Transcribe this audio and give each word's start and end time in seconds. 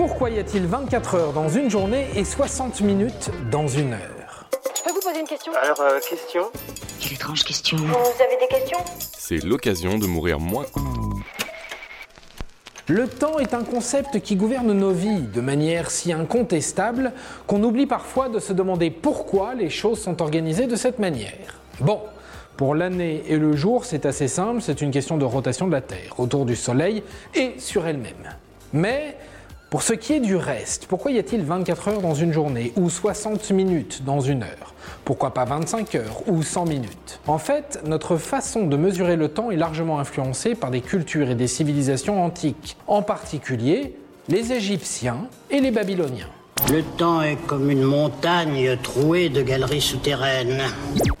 Pourquoi 0.00 0.30
y 0.30 0.38
a-t-il 0.38 0.64
24 0.64 1.14
heures 1.14 1.32
dans 1.34 1.50
une 1.50 1.68
journée 1.68 2.06
et 2.16 2.24
60 2.24 2.80
minutes 2.80 3.30
dans 3.50 3.68
une 3.68 3.92
heure 3.92 4.48
Je 4.74 4.82
peux 4.82 4.92
vous 4.92 5.00
poser 5.02 5.20
une 5.20 5.26
question 5.26 5.52
Alors, 5.62 5.78
euh, 5.78 6.00
question 6.00 6.44
Quelle 6.98 7.12
étrange 7.12 7.44
question. 7.44 7.76
Vous 7.76 7.84
avez 7.84 8.38
des 8.40 8.48
questions 8.48 8.78
C'est 9.18 9.44
l'occasion 9.44 9.98
de 9.98 10.06
mourir 10.06 10.40
moins. 10.40 10.64
Le 12.88 13.08
temps 13.08 13.38
est 13.40 13.52
un 13.52 13.62
concept 13.62 14.20
qui 14.20 14.36
gouverne 14.36 14.72
nos 14.72 14.92
vies 14.92 15.20
de 15.20 15.42
manière 15.42 15.90
si 15.90 16.14
incontestable 16.14 17.12
qu'on 17.46 17.62
oublie 17.62 17.84
parfois 17.84 18.30
de 18.30 18.38
se 18.38 18.54
demander 18.54 18.90
pourquoi 18.90 19.52
les 19.52 19.68
choses 19.68 20.00
sont 20.00 20.22
organisées 20.22 20.66
de 20.66 20.76
cette 20.76 20.98
manière. 20.98 21.60
Bon, 21.78 22.00
pour 22.56 22.74
l'année 22.74 23.22
et 23.28 23.36
le 23.36 23.54
jour, 23.54 23.84
c'est 23.84 24.06
assez 24.06 24.28
simple, 24.28 24.62
c'est 24.62 24.80
une 24.80 24.92
question 24.92 25.18
de 25.18 25.26
rotation 25.26 25.66
de 25.66 25.72
la 25.72 25.82
Terre 25.82 26.14
autour 26.16 26.46
du 26.46 26.56
Soleil 26.56 27.02
et 27.34 27.56
sur 27.58 27.86
elle-même. 27.86 28.34
Mais 28.72 29.18
pour 29.70 29.82
ce 29.82 29.92
qui 29.92 30.14
est 30.14 30.20
du 30.20 30.34
reste, 30.34 30.86
pourquoi 30.86 31.12
y 31.12 31.18
a-t-il 31.20 31.44
24 31.44 31.88
heures 31.88 32.02
dans 32.02 32.14
une 32.14 32.32
journée 32.32 32.72
ou 32.74 32.90
60 32.90 33.52
minutes 33.52 34.02
dans 34.04 34.20
une 34.20 34.42
heure? 34.42 34.74
Pourquoi 35.04 35.32
pas 35.32 35.44
25 35.44 35.94
heures 35.94 36.22
ou 36.26 36.42
100 36.42 36.64
minutes? 36.64 37.20
En 37.28 37.38
fait, 37.38 37.80
notre 37.86 38.16
façon 38.16 38.66
de 38.66 38.76
mesurer 38.76 39.14
le 39.14 39.28
temps 39.28 39.52
est 39.52 39.56
largement 39.56 40.00
influencée 40.00 40.56
par 40.56 40.72
des 40.72 40.80
cultures 40.80 41.30
et 41.30 41.36
des 41.36 41.46
civilisations 41.46 42.24
antiques, 42.24 42.76
en 42.88 43.02
particulier 43.02 43.94
les 44.28 44.52
Égyptiens 44.52 45.28
et 45.50 45.60
les 45.60 45.70
Babyloniens. 45.70 46.30
Le 46.68 46.82
temps 46.82 47.22
est 47.22 47.38
comme 47.46 47.70
une 47.70 47.82
montagne 47.82 48.76
trouée 48.82 49.28
de 49.28 49.40
galeries 49.40 49.80
souterraines. 49.80 50.62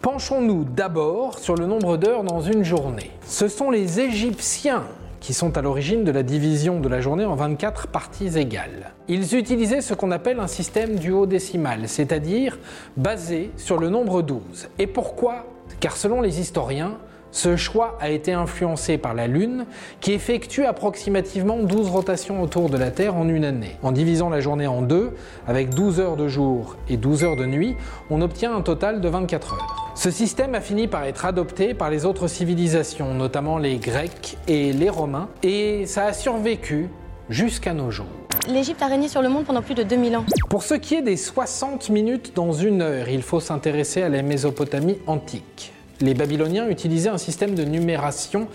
Penchons-nous 0.00 0.64
d'abord 0.64 1.38
sur 1.38 1.54
le 1.54 1.66
nombre 1.66 1.98
d'heures 1.98 2.24
dans 2.24 2.40
une 2.40 2.64
journée. 2.64 3.10
Ce 3.26 3.46
sont 3.46 3.70
les 3.70 4.00
Égyptiens 4.00 4.84
qui 5.20 5.34
sont 5.34 5.56
à 5.56 5.62
l'origine 5.62 6.04
de 6.04 6.10
la 6.10 6.22
division 6.22 6.80
de 6.80 6.88
la 6.88 7.00
journée 7.00 7.24
en 7.24 7.34
24 7.34 7.88
parties 7.88 8.38
égales. 8.38 8.92
Ils 9.08 9.34
utilisaient 9.34 9.80
ce 9.80 9.94
qu'on 9.94 10.10
appelle 10.10 10.40
un 10.40 10.46
système 10.46 10.96
duodécimal, 10.96 11.88
c'est-à-dire 11.88 12.58
basé 12.96 13.50
sur 13.56 13.78
le 13.78 13.88
nombre 13.88 14.22
12. 14.22 14.68
Et 14.78 14.86
pourquoi? 14.86 15.46
Car 15.80 15.96
selon 15.96 16.20
les 16.20 16.40
historiens, 16.40 16.98
ce 17.30 17.56
choix 17.56 17.98
a 18.00 18.08
été 18.08 18.32
influencé 18.32 18.96
par 18.96 19.14
la 19.14 19.26
Lune, 19.26 19.66
qui 20.00 20.12
effectue 20.12 20.64
approximativement 20.64 21.58
12 21.58 21.90
rotations 21.90 22.42
autour 22.42 22.70
de 22.70 22.78
la 22.78 22.90
Terre 22.90 23.16
en 23.16 23.28
une 23.28 23.44
année. 23.44 23.76
En 23.82 23.92
divisant 23.92 24.30
la 24.30 24.40
journée 24.40 24.66
en 24.66 24.82
deux, 24.82 25.12
avec 25.46 25.70
12 25.74 26.00
heures 26.00 26.16
de 26.16 26.26
jour 26.26 26.76
et 26.88 26.96
12 26.96 27.24
heures 27.24 27.36
de 27.36 27.46
nuit, 27.46 27.76
on 28.10 28.22
obtient 28.22 28.56
un 28.56 28.62
total 28.62 29.00
de 29.00 29.08
24 29.08 29.54
heures. 29.54 29.87
Ce 29.98 30.12
système 30.12 30.54
a 30.54 30.60
fini 30.60 30.86
par 30.86 31.02
être 31.02 31.24
adopté 31.24 31.74
par 31.74 31.90
les 31.90 32.04
autres 32.04 32.28
civilisations, 32.28 33.14
notamment 33.14 33.58
les 33.58 33.78
Grecs 33.78 34.36
et 34.46 34.72
les 34.72 34.90
Romains, 34.90 35.28
et 35.42 35.86
ça 35.86 36.04
a 36.04 36.12
survécu 36.12 36.88
jusqu'à 37.28 37.74
nos 37.74 37.90
jours. 37.90 38.06
L'Égypte 38.48 38.80
a 38.80 38.86
régné 38.86 39.08
sur 39.08 39.22
le 39.22 39.28
monde 39.28 39.44
pendant 39.44 39.60
plus 39.60 39.74
de 39.74 39.82
2000 39.82 40.16
ans. 40.18 40.24
Pour 40.50 40.62
ce 40.62 40.74
qui 40.74 40.94
est 40.94 41.02
des 41.02 41.16
60 41.16 41.90
minutes 41.90 42.30
dans 42.36 42.52
une 42.52 42.80
heure, 42.80 43.08
il 43.08 43.22
faut 43.22 43.40
s'intéresser 43.40 44.02
à 44.02 44.08
la 44.08 44.22
Mésopotamie 44.22 44.98
antique. 45.08 45.72
Les 46.00 46.14
Babyloniens 46.14 46.68
utilisaient 46.68 47.08
un 47.08 47.18
système 47.18 47.56
de 47.56 47.64
numération 47.64 48.46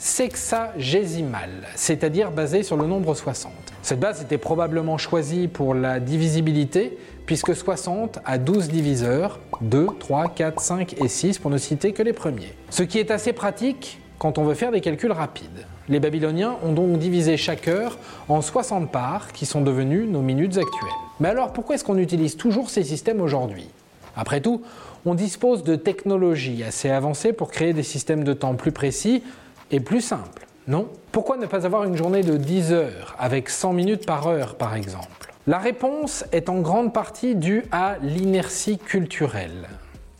sexagésimale, 0.00 1.68
c'est-à-dire 1.74 2.30
basé 2.30 2.62
sur 2.62 2.78
le 2.78 2.86
nombre 2.86 3.14
60. 3.14 3.52
Cette 3.82 4.00
base 4.00 4.22
était 4.22 4.38
probablement 4.38 4.96
choisie 4.96 5.46
pour 5.46 5.74
la 5.74 6.00
divisibilité, 6.00 6.96
puisque 7.26 7.54
60 7.54 8.18
a 8.24 8.38
12 8.38 8.68
diviseurs, 8.68 9.38
2, 9.60 9.88
3, 9.98 10.28
4, 10.28 10.60
5 10.60 10.94
et 11.04 11.08
6 11.08 11.38
pour 11.38 11.50
ne 11.50 11.58
citer 11.58 11.92
que 11.92 12.02
les 12.02 12.14
premiers. 12.14 12.54
Ce 12.70 12.82
qui 12.82 12.98
est 12.98 13.10
assez 13.10 13.34
pratique 13.34 14.00
quand 14.18 14.38
on 14.38 14.44
veut 14.44 14.54
faire 14.54 14.72
des 14.72 14.80
calculs 14.80 15.12
rapides. 15.12 15.66
Les 15.90 16.00
Babyloniens 16.00 16.56
ont 16.62 16.72
donc 16.72 16.98
divisé 16.98 17.36
chaque 17.36 17.68
heure 17.68 17.98
en 18.28 18.40
60 18.40 18.90
parts 18.90 19.32
qui 19.32 19.44
sont 19.44 19.60
devenues 19.60 20.06
nos 20.06 20.22
minutes 20.22 20.56
actuelles. 20.56 20.90
Mais 21.20 21.28
alors 21.28 21.52
pourquoi 21.52 21.74
est-ce 21.74 21.84
qu'on 21.84 21.98
utilise 21.98 22.38
toujours 22.38 22.70
ces 22.70 22.84
systèmes 22.84 23.20
aujourd'hui? 23.20 23.68
Après 24.16 24.40
tout, 24.40 24.62
on 25.04 25.14
dispose 25.14 25.62
de 25.62 25.76
technologies 25.76 26.64
assez 26.64 26.90
avancées 26.90 27.32
pour 27.32 27.50
créer 27.50 27.72
des 27.72 27.82
systèmes 27.82 28.24
de 28.24 28.32
temps 28.32 28.54
plus 28.54 28.72
précis 28.72 29.22
et 29.70 29.80
plus 29.80 30.00
simples, 30.00 30.46
non? 30.68 30.88
Pourquoi 31.12 31.36
ne 31.36 31.46
pas 31.46 31.66
avoir 31.66 31.84
une 31.84 31.96
journée 31.96 32.22
de 32.22 32.36
10 32.36 32.72
heures 32.72 33.16
avec 33.18 33.48
100 33.48 33.72
minutes 33.72 34.06
par 34.06 34.26
heure 34.26 34.56
par 34.56 34.74
exemple? 34.74 35.32
La 35.46 35.58
réponse 35.58 36.24
est 36.32 36.48
en 36.48 36.60
grande 36.60 36.92
partie 36.92 37.34
due 37.34 37.64
à 37.72 37.96
l'inertie 38.02 38.78
culturelle. 38.78 39.68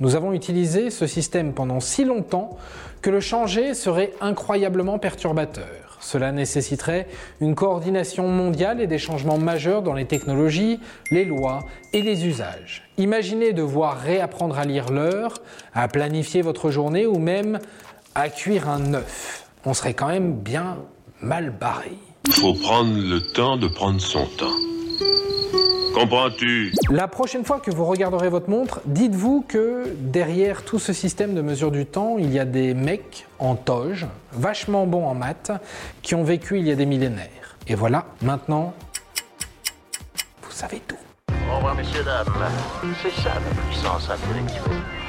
Nous 0.00 0.16
avons 0.16 0.32
utilisé 0.32 0.90
ce 0.90 1.06
système 1.06 1.52
pendant 1.52 1.78
si 1.78 2.04
longtemps 2.04 2.56
que 3.02 3.10
le 3.10 3.20
changer 3.20 3.74
serait 3.74 4.12
incroyablement 4.20 4.98
perturbateur. 4.98 5.98
Cela 6.00 6.32
nécessiterait 6.32 7.06
une 7.42 7.54
coordination 7.54 8.26
mondiale 8.26 8.80
et 8.80 8.86
des 8.86 8.98
changements 8.98 9.36
majeurs 9.36 9.82
dans 9.82 9.92
les 9.92 10.06
technologies, 10.06 10.80
les 11.10 11.26
lois 11.26 11.60
et 11.92 12.00
les 12.00 12.26
usages. 12.26 12.88
Imaginez 12.96 13.52
devoir 13.52 13.98
réapprendre 13.98 14.58
à 14.58 14.64
lire 14.64 14.90
l'heure, 14.90 15.34
à 15.74 15.86
planifier 15.88 16.40
votre 16.40 16.70
journée 16.70 17.06
ou 17.06 17.18
même 17.18 17.58
à 18.20 18.28
cuire 18.28 18.68
un 18.68 18.94
œuf. 18.94 19.46
On 19.64 19.74
serait 19.74 19.94
quand 19.94 20.08
même 20.08 20.34
bien 20.34 20.76
mal 21.20 21.50
barré. 21.50 21.96
Faut 22.30 22.54
prendre 22.54 22.94
le 22.94 23.20
temps 23.20 23.56
de 23.56 23.66
prendre 23.66 24.00
son 24.00 24.26
temps. 24.26 24.56
Comprends-tu? 25.94 26.72
La 26.90 27.08
prochaine 27.08 27.44
fois 27.44 27.60
que 27.60 27.70
vous 27.70 27.84
regarderez 27.84 28.28
votre 28.28 28.48
montre, 28.48 28.80
dites-vous 28.84 29.44
que 29.48 29.94
derrière 29.98 30.64
tout 30.64 30.78
ce 30.78 30.92
système 30.92 31.34
de 31.34 31.42
mesure 31.42 31.70
du 31.70 31.84
temps, 31.84 32.16
il 32.18 32.32
y 32.32 32.38
a 32.38 32.44
des 32.44 32.74
mecs 32.74 33.26
en 33.38 33.56
toge, 33.56 34.06
vachement 34.32 34.86
bons 34.86 35.06
en 35.06 35.14
maths, 35.14 35.52
qui 36.02 36.14
ont 36.14 36.22
vécu 36.22 36.58
il 36.58 36.66
y 36.66 36.70
a 36.70 36.76
des 36.76 36.86
millénaires. 36.86 37.56
Et 37.66 37.74
voilà, 37.74 38.06
maintenant, 38.22 38.74
vous 40.42 40.52
savez 40.52 40.80
tout. 40.86 40.96
Au 41.50 41.56
revoir, 41.56 41.74
messieurs, 41.74 42.04
dames. 42.04 42.26
C'est 43.02 43.22
ça 43.22 43.34
la 43.34 43.62
puissance 43.62 44.08
intellectuelle. 44.08 44.99